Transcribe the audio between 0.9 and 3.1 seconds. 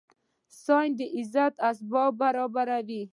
د عزت اسباب برابره وي